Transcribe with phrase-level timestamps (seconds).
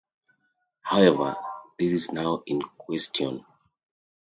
[0.81, 1.35] However
[1.77, 3.45] this is now in question.